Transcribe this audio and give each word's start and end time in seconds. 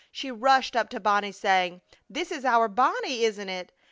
She 0.11 0.31
rushed 0.31 0.75
up 0.75 0.89
to 0.89 0.99
Bonnie, 0.99 1.31
saying, 1.31 1.81
"This 2.09 2.31
is 2.31 2.43
our 2.43 2.67
Bonnie, 2.67 3.23
isn't 3.23 3.49
it?" 3.49 3.71